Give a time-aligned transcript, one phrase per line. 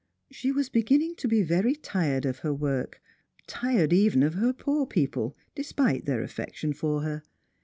[0.31, 2.99] She was beginning to be very tired of her work,
[3.45, 7.21] tired even of her poor people, despite their afiection for her.